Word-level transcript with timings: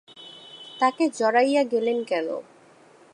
তাকে 0.79 1.03
জড়াইয়া 1.17 1.63
গেলেন 1.63 1.97
কেন? 2.03 2.27